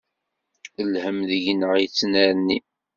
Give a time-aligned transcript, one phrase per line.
[0.91, 2.59] Lhem deg-neɣ yettnerni.